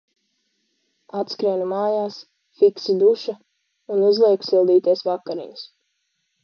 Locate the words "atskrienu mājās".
1.19-2.17